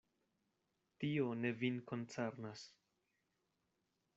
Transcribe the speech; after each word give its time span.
Tio 1.03 1.27
ne 1.41 1.51
vin 1.59 1.77
koncernas. 1.91 2.65